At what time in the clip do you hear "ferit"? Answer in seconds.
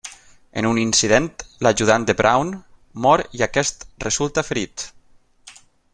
4.49-4.87